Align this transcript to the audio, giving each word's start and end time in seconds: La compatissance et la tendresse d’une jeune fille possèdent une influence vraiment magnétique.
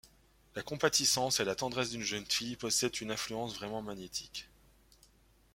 La 0.55 0.63
compatissance 0.63 1.39
et 1.39 1.45
la 1.45 1.53
tendresse 1.53 1.91
d’une 1.91 2.01
jeune 2.01 2.25
fille 2.25 2.55
possèdent 2.55 2.99
une 3.01 3.11
influence 3.11 3.53
vraiment 3.53 3.83
magnétique. 3.83 4.49